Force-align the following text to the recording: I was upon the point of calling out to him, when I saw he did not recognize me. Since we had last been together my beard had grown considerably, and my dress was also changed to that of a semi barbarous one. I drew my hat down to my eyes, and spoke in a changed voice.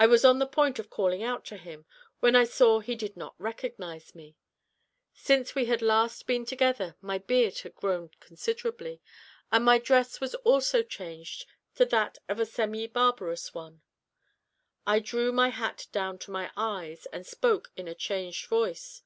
I 0.00 0.08
was 0.08 0.24
upon 0.24 0.40
the 0.40 0.48
point 0.48 0.80
of 0.80 0.90
calling 0.90 1.22
out 1.22 1.44
to 1.44 1.56
him, 1.56 1.86
when 2.18 2.34
I 2.34 2.42
saw 2.42 2.80
he 2.80 2.96
did 2.96 3.16
not 3.16 3.36
recognize 3.38 4.16
me. 4.16 4.34
Since 5.14 5.54
we 5.54 5.66
had 5.66 5.80
last 5.80 6.26
been 6.26 6.44
together 6.44 6.96
my 7.00 7.18
beard 7.18 7.56
had 7.60 7.76
grown 7.76 8.10
considerably, 8.18 9.00
and 9.52 9.64
my 9.64 9.78
dress 9.78 10.20
was 10.20 10.34
also 10.34 10.82
changed 10.82 11.46
to 11.76 11.84
that 11.84 12.18
of 12.28 12.40
a 12.40 12.44
semi 12.44 12.88
barbarous 12.88 13.54
one. 13.54 13.82
I 14.88 14.98
drew 14.98 15.30
my 15.30 15.50
hat 15.50 15.86
down 15.92 16.18
to 16.18 16.32
my 16.32 16.50
eyes, 16.56 17.06
and 17.12 17.24
spoke 17.24 17.70
in 17.76 17.86
a 17.86 17.94
changed 17.94 18.46
voice. 18.48 19.04